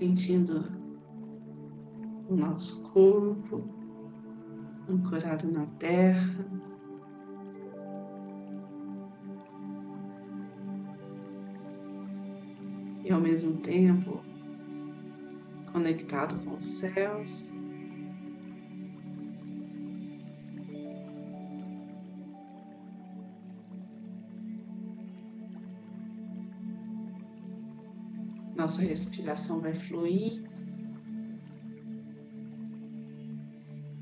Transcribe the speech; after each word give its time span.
sentindo 0.00 0.64
o 2.26 2.34
nosso 2.34 2.82
corpo 2.88 3.62
ancorado 4.88 5.46
na 5.52 5.66
terra. 5.78 6.46
E 13.04 13.12
ao 13.12 13.20
mesmo 13.20 13.58
tempo 13.58 14.22
conectado 15.70 16.42
com 16.46 16.56
os 16.56 16.64
céus. 16.64 17.59
Nossa 28.70 28.82
respiração 28.82 29.60
vai 29.60 29.74
fluir. 29.74 30.44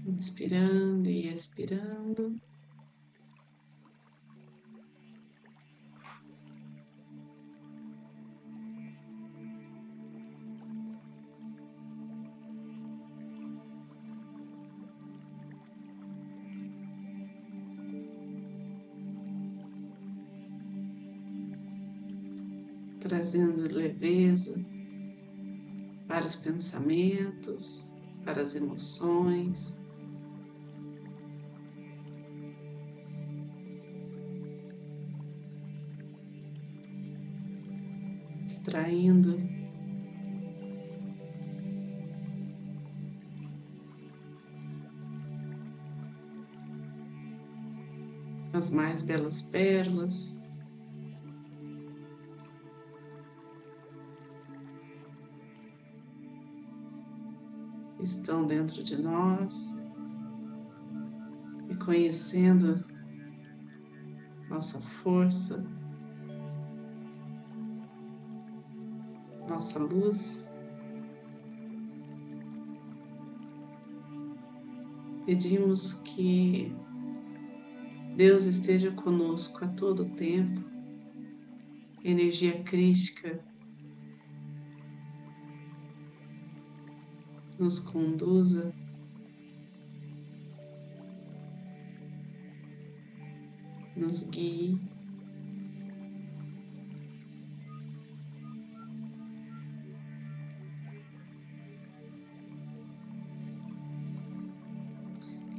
Inspirando 0.07 1.09
e 1.09 1.27
expirando. 1.29 2.39
Leveza 23.88 24.55
para 26.06 26.27
os 26.27 26.36
pensamentos, 26.36 27.91
para 28.25 28.42
as 28.42 28.55
emoções. 28.55 29.78
Extraindo 38.47 39.41
as 48.52 48.70
mais 48.70 49.02
belas 49.02 49.41
pérolas. 49.41 50.38
Estão 58.29 58.45
dentro 58.45 58.84
de 58.84 59.01
nós 59.01 59.83
e 61.71 61.75
conhecendo 61.77 62.85
nossa 64.51 64.79
força, 64.83 65.65
nossa 69.48 69.79
luz. 69.79 70.47
Pedimos 75.25 75.95
que 75.95 76.70
Deus 78.15 78.45
esteja 78.45 78.91
conosco 78.91 79.65
a 79.65 79.69
todo 79.69 80.05
tempo, 80.05 80.63
energia 82.05 82.63
crística 82.63 83.42
nos 87.59 87.81
conduza. 87.81 88.73
Nos 93.96 94.23
guie. 94.29 94.80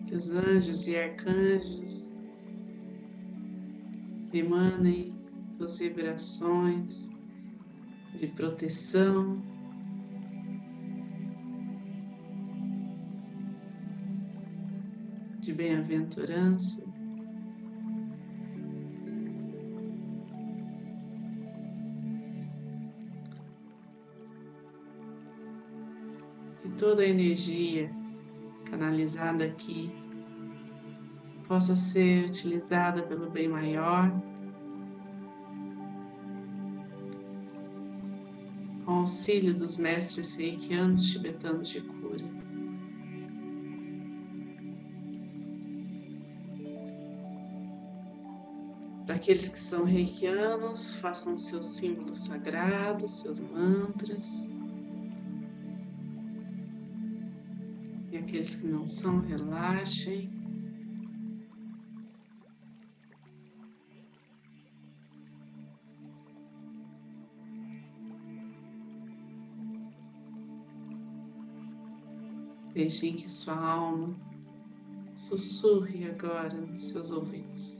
Que 0.07 0.15
os 0.15 0.31
anjos 0.31 0.87
e 0.87 0.95
arcanjos 0.95 2.09
emanem 4.33 5.13
suas 5.57 5.77
vibrações 5.77 7.11
de 8.17 8.27
proteção, 8.27 9.41
bem-aventurança. 15.59 16.81
Que 26.61 26.69
toda 26.77 27.01
a 27.01 27.05
energia 27.05 27.91
canalizada 28.69 29.43
aqui 29.43 29.91
possa 31.45 31.75
ser 31.75 32.27
utilizada 32.27 33.03
pelo 33.03 33.29
bem 33.29 33.49
maior, 33.49 34.09
com 38.85 38.91
auxílio 38.93 39.53
dos 39.53 39.75
mestres 39.75 40.37
reikianos 40.37 41.11
tibetanos 41.11 41.67
de 41.67 41.81
cura. 41.81 42.48
Aqueles 49.19 49.49
que 49.49 49.59
são 49.59 49.83
reikianos, 49.83 50.95
façam 50.95 51.35
seus 51.35 51.65
símbolos 51.65 52.19
sagrados, 52.19 53.19
seus 53.19 53.37
mantras. 53.37 54.25
E 58.11 58.17
aqueles 58.17 58.55
que 58.55 58.65
não 58.65 58.87
são, 58.87 59.19
relaxem. 59.19 60.31
Deixem 72.73 73.17
que 73.17 73.29
sua 73.29 73.59
alma 73.59 74.15
sussurre 75.17 76.05
agora 76.05 76.55
nos 76.55 76.85
seus 76.85 77.11
ouvidos. 77.11 77.78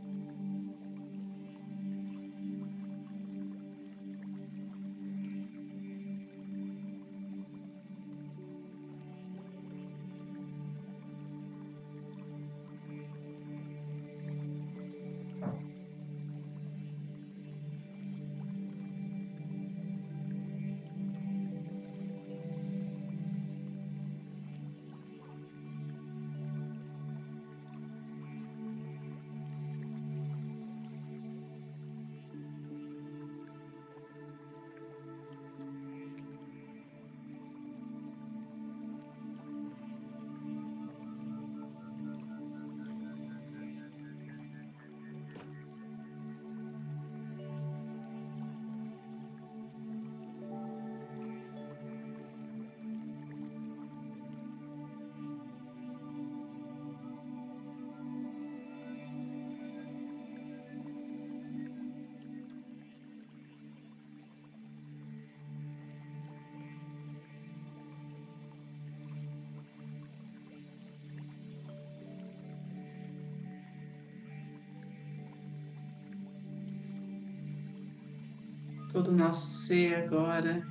Todo 79.00 79.12
o 79.12 79.16
nosso 79.16 79.48
ser 79.50 79.96
agora 79.96 80.62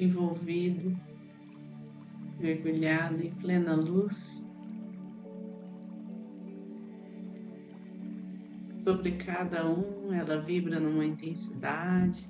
envolvido, 0.00 0.98
mergulhado 2.40 3.22
em 3.22 3.30
plena 3.32 3.74
luz. 3.74 4.48
Sobre 8.80 9.12
cada 9.12 9.68
um, 9.68 10.10
ela 10.10 10.40
vibra 10.40 10.80
numa 10.80 11.04
intensidade, 11.04 12.26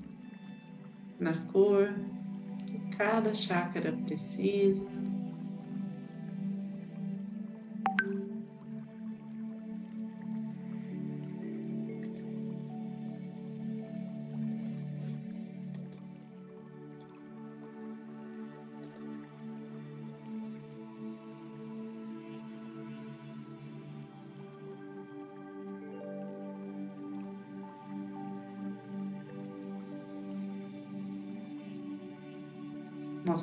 na 1.21 1.35
cor 1.47 1.95
que 2.67 2.97
cada 2.97 3.33
chácara 3.33 3.93
precisa. 3.93 4.91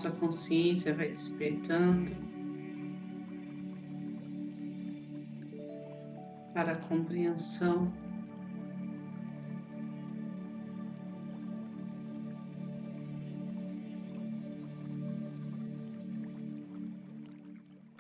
Nossa 0.04 0.12
consciência 0.18 0.94
vai 0.94 1.08
despertando 1.08 2.12
para 6.54 6.74
a 6.74 6.76
compreensão 6.76 7.94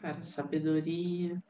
para 0.01 0.17
a 0.17 0.23
sabedoria. 0.23 1.41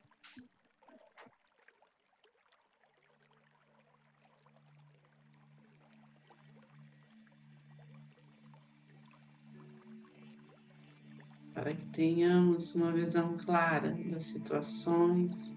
Tenhamos 11.93 12.75
uma 12.75 12.91
visão 12.91 13.37
clara 13.37 13.95
das 14.05 14.25
situações. 14.25 15.53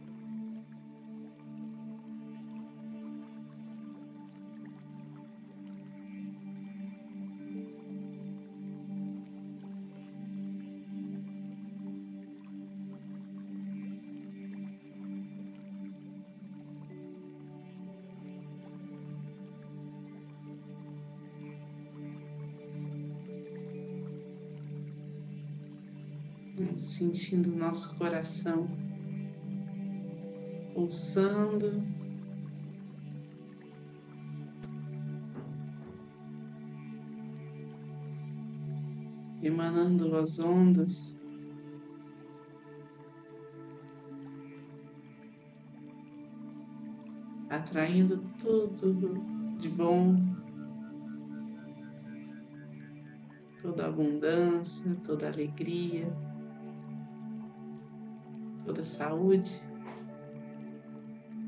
Sentindo 26.77 27.53
o 27.53 27.57
nosso 27.57 27.97
coração 27.99 28.69
pulsando. 30.77 31.83
Emanando 39.43 40.15
as 40.17 40.39
ondas. 40.39 41.19
Atraindo 47.49 48.19
tudo 48.39 49.15
de 49.57 49.69
bom, 49.69 50.17
toda 53.63 53.87
abundância, 53.87 54.95
toda 55.05 55.29
alegria 55.29 56.26
toda 58.77 58.83
a 58.83 58.85
saúde, 58.85 59.63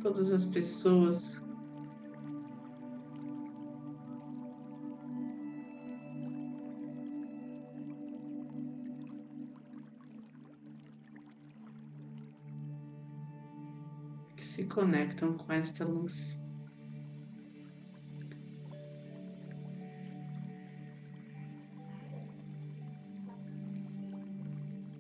todas 0.02 0.32
as 0.32 0.46
pessoas 0.46 1.42
que 14.34 14.44
se 14.44 14.64
conectam 14.64 15.36
com 15.36 15.52
esta 15.52 15.84
luz. 15.84 16.40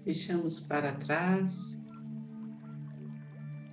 Deixamos 0.04 0.60
para 0.60 0.92
trás 0.92 1.77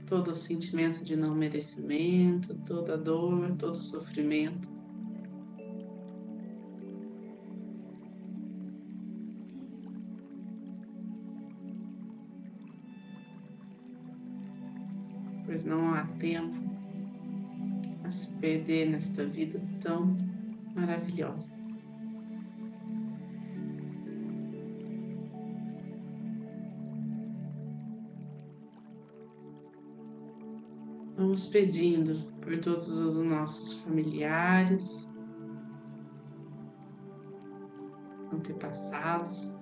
todo 0.05 0.29
o 0.29 0.35
sentimento 0.35 1.03
de 1.03 1.15
não 1.15 1.33
merecimento, 1.33 2.55
toda 2.59 2.93
a 2.93 2.97
dor, 2.97 3.55
todo 3.57 3.71
o 3.71 3.75
sofrimento. 3.75 4.69
Pois 15.45 15.63
não 15.63 15.93
há 15.93 16.03
tempo 16.19 16.55
a 18.03 18.11
se 18.11 18.29
perder 18.33 18.89
nesta 18.89 19.25
vida 19.25 19.61
tão 19.81 20.15
maravilhosa. 20.75 21.64
Vamos 31.17 31.45
pedindo 31.47 32.29
por 32.41 32.59
todos 32.59 32.89
os 32.89 33.15
nossos 33.15 33.81
familiares, 33.83 35.09
antepassados. 38.33 39.55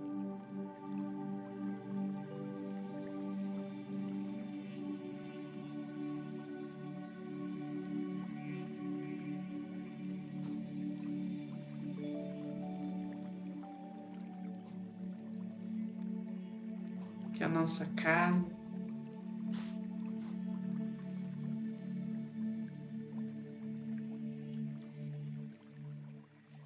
Que 17.36 17.44
a 17.44 17.50
nossa 17.50 17.86
casa 17.96 18.53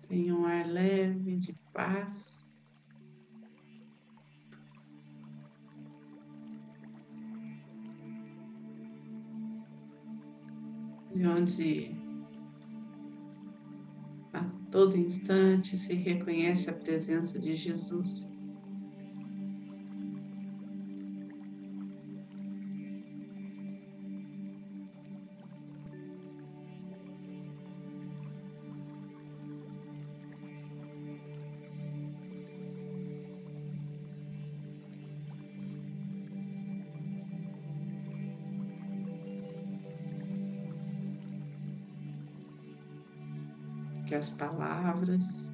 Tenha 0.08 0.34
um 0.34 0.46
ar 0.46 0.66
leve 0.66 1.36
de 1.36 1.54
paz. 1.74 2.46
De 11.14 11.28
onde 11.28 11.92
a 14.34 14.44
todo 14.72 14.96
instante 14.96 15.78
se 15.78 15.94
reconhece 15.96 16.70
a 16.70 16.74
presença 16.74 17.40
de 17.40 17.54
Jesus. 17.54 18.37
que 44.08 44.16
as 44.16 44.30
palavras, 44.30 45.54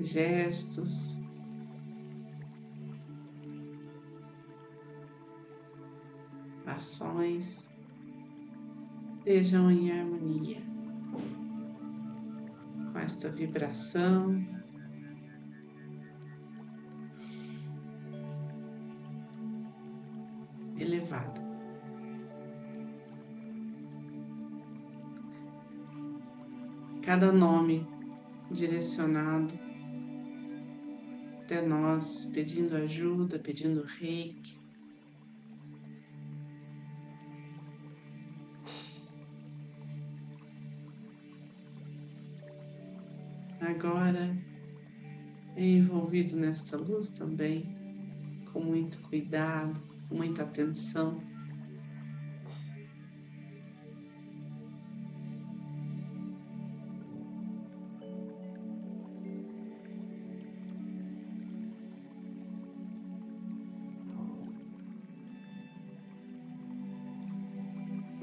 gestos, 0.00 1.18
ações 6.64 7.74
estejam 9.18 9.70
em 9.70 9.90
harmonia 9.90 10.62
com 12.92 12.98
esta 12.98 13.28
vibração. 13.28 14.46
Elevada. 20.78 21.55
Cada 27.06 27.30
nome 27.30 27.86
direcionado 28.50 29.54
até 31.40 31.62
nós, 31.62 32.24
pedindo 32.34 32.74
ajuda, 32.74 33.38
pedindo 33.38 33.84
reiki. 33.84 34.58
Agora 43.60 44.36
é 45.54 45.64
envolvido 45.64 46.36
nesta 46.36 46.76
luz 46.76 47.10
também, 47.10 47.72
com 48.52 48.58
muito 48.58 48.98
cuidado, 49.02 49.80
muita 50.10 50.42
atenção. 50.42 51.35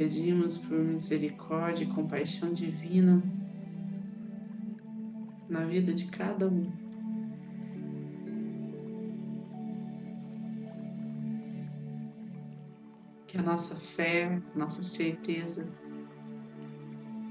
Pedimos 0.03 0.57
por 0.57 0.77
misericórdia 0.77 1.85
e 1.85 1.87
compaixão 1.87 2.51
divina 2.51 3.23
na 5.47 5.63
vida 5.63 5.93
de 5.93 6.07
cada 6.07 6.45
um. 6.45 6.69
Que 13.25 13.37
a 13.37 13.41
nossa 13.41 13.77
fé, 13.77 14.41
nossa 14.53 14.83
certeza 14.83 15.71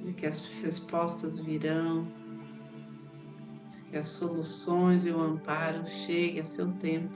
de 0.02 0.14
que 0.14 0.25
as 0.25 0.41
respostas 0.62 1.38
virão, 1.38 2.09
de 3.69 3.83
que 3.91 3.99
as 3.99 4.09
soluções 4.09 5.05
e 5.05 5.11
o 5.11 5.21
amparo 5.21 5.87
cheguem 5.87 6.41
a 6.41 6.45
seu 6.45 6.73
tempo. 6.73 7.12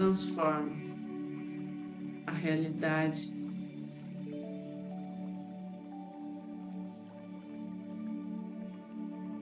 Transforma 0.00 0.72
a 2.26 2.32
realidade 2.32 3.30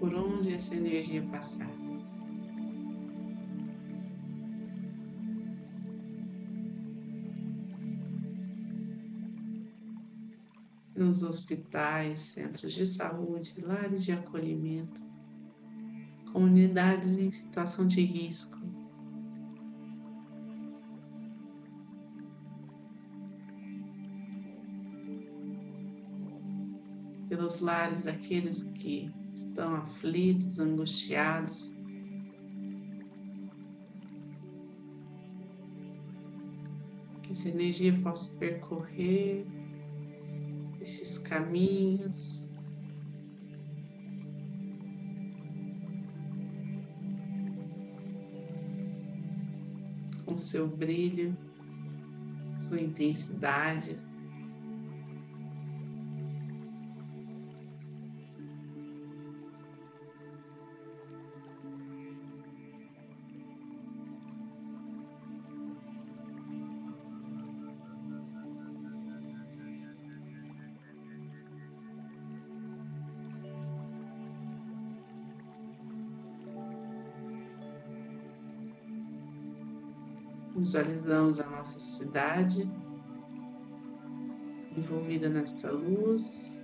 por 0.00 0.12
onde 0.12 0.52
essa 0.52 0.74
energia 0.74 1.22
passar. 1.30 1.70
Nos 10.96 11.22
hospitais, 11.22 12.18
centros 12.18 12.72
de 12.72 12.84
saúde, 12.84 13.54
lares 13.62 14.04
de 14.04 14.10
acolhimento, 14.10 15.00
comunidades 16.32 17.16
em 17.16 17.30
situação 17.30 17.86
de 17.86 18.00
risco, 18.00 18.57
pelos 27.38 27.60
lares 27.60 28.02
daqueles 28.02 28.64
que 28.64 29.14
estão 29.32 29.76
aflitos, 29.76 30.58
angustiados. 30.58 31.72
Que 37.22 37.30
essa 37.30 37.48
energia 37.48 37.96
possa 38.02 38.36
percorrer 38.38 39.46
estes 40.80 41.16
caminhos. 41.16 42.50
Com 50.24 50.36
seu 50.36 50.66
brilho, 50.66 51.36
sua 52.68 52.80
intensidade. 52.80 53.96
Visualizamos 80.68 81.40
a 81.40 81.46
nossa 81.48 81.80
cidade 81.80 82.70
envolvida 84.76 85.26
nesta 85.26 85.70
luz. 85.70 86.60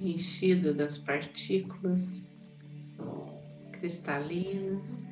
Enchida 0.00 0.72
das 0.72 0.96
partículas 0.96 2.30
cristalinas. 3.72 5.11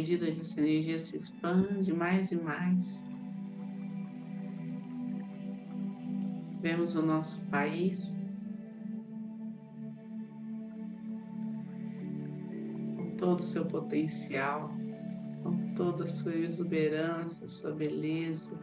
Medida 0.00 0.32
que 0.32 0.40
essa 0.40 0.58
energia 0.58 0.98
se 0.98 1.18
expande 1.18 1.92
mais 1.92 2.32
e 2.32 2.36
mais, 2.36 3.06
vemos 6.58 6.94
o 6.94 7.02
nosso 7.02 7.46
país 7.50 8.16
com 12.96 13.14
todo 13.18 13.40
o 13.40 13.42
seu 13.42 13.66
potencial, 13.66 14.70
com 15.42 15.74
toda 15.74 16.04
a 16.04 16.08
sua 16.08 16.34
exuberância, 16.34 17.46
sua 17.46 17.72
beleza. 17.72 18.58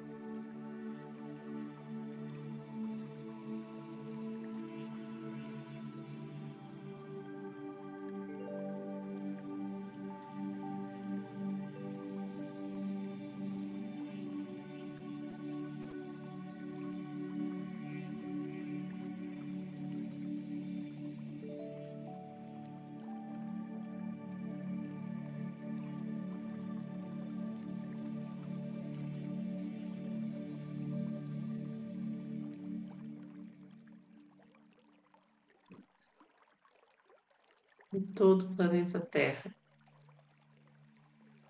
Em 37.98 38.01
todo 38.01 38.44
o 38.44 38.56
planeta 38.56 39.00
Terra, 39.00 39.54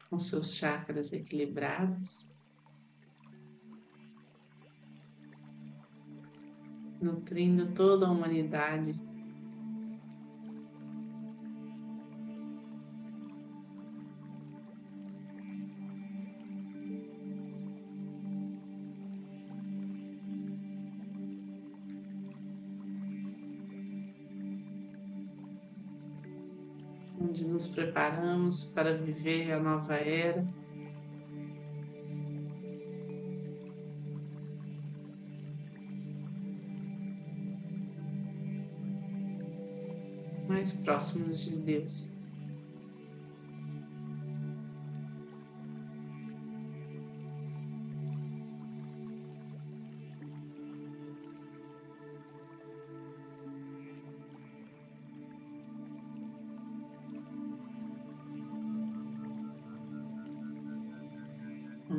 com 0.09 0.17
seus 0.17 0.55
chakras 0.55 1.11
equilibrados, 1.11 2.31
nutrindo 7.01 7.73
toda 7.73 8.07
a 8.07 8.11
humanidade 8.11 9.06
onde 27.27 27.45
nos 27.45 27.67
preparamos 27.67 28.63
para 28.63 28.93
viver 28.93 29.51
a 29.51 29.59
nova 29.59 29.95
era. 29.95 30.47
Mais 40.47 40.71
próximos 40.71 41.43
de 41.43 41.55
Deus. 41.57 42.16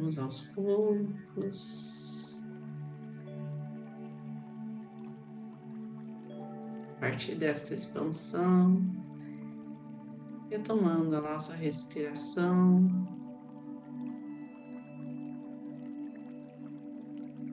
Vamos 0.08 0.18
aos 0.18 0.40
poucos. 0.54 2.40
A 6.96 7.00
partir 7.00 7.34
desta 7.34 7.74
expansão, 7.74 8.80
retomando 10.48 11.14
a 11.14 11.20
nossa 11.20 11.52
respiração, 11.52 12.88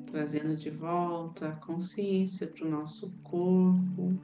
trazendo 0.05 0.55
de 0.55 0.69
volta 0.69 1.49
a 1.49 1.55
consciência 1.57 2.47
para 2.47 2.65
o 2.65 2.71
nosso 2.71 3.11
corpo. 3.21 4.17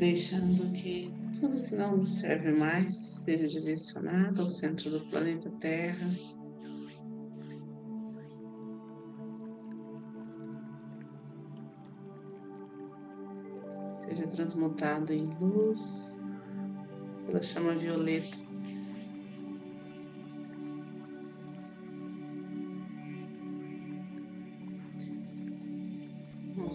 Deixando 0.00 0.72
que 0.72 1.12
tudo 1.38 1.62
que 1.68 1.74
não 1.76 1.98
nos 1.98 2.16
serve 2.16 2.52
mais 2.52 2.96
seja 2.96 3.46
direcionado 3.46 4.40
ao 4.40 4.48
centro 4.48 4.90
do 4.90 4.98
planeta 4.98 5.50
Terra. 5.60 6.08
Seja 14.06 14.26
transmutado 14.26 15.12
em 15.12 15.26
luz 15.38 16.14
pela 17.26 17.42
chama 17.42 17.72
violeta. 17.72 18.49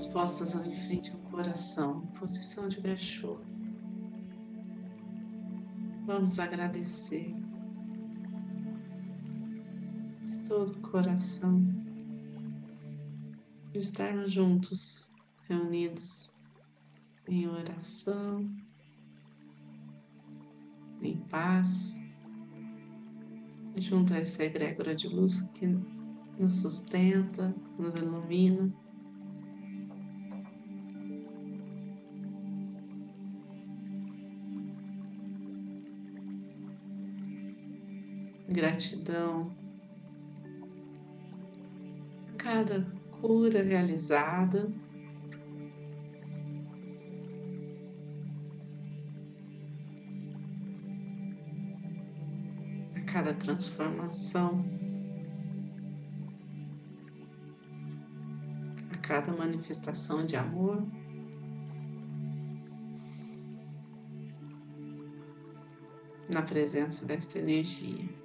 Mãos 0.06 0.10
postas 0.10 0.56
em 0.56 0.76
frente 0.76 1.12
ao 1.12 1.18
coração, 1.32 2.02
posição 2.20 2.68
de 2.68 2.80
cachorro. 2.82 3.44
Vamos 6.06 6.38
agradecer 6.38 7.34
de 10.26 10.38
todo 10.48 10.74
o 10.74 10.82
coração 10.82 11.60
de 13.72 13.80
estarmos 13.80 14.32
juntos, 14.32 15.12
reunidos 15.48 16.32
em 17.28 17.48
oração, 17.48 18.48
em 21.02 21.18
paz, 21.30 22.00
junto 23.76 24.14
a 24.14 24.18
essa 24.18 24.44
egrégora 24.44 24.94
de 24.94 25.08
luz 25.08 25.42
que 25.54 25.66
nos 26.38 26.62
sustenta, 26.62 27.56
nos 27.80 27.96
ilumina. 27.96 28.85
Gratidão 38.56 39.52
cada 42.38 42.86
cura 43.20 43.62
realizada. 43.62 44.72
a 52.96 53.02
Cada 53.02 53.34
transformação, 53.34 54.64
a 58.92 58.98
cada 58.98 59.34
manifestação 59.34 60.26
de 60.26 60.38
amor. 60.38 60.82
na 66.28 66.42
presença 66.42 67.06
desta 67.06 67.38
energia. 67.38 68.25